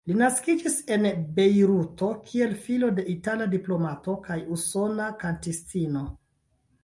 Li 0.09 0.13
naskiĝis 0.19 0.77
en 0.95 1.03
Bejruto 1.39 2.07
kiel 2.29 2.55
filo 2.63 2.89
de 2.99 3.05
itala 3.13 3.47
diplomato 3.53 4.15
kaj 4.29 4.37
usona 4.55 5.11
kantistino. 5.25 6.05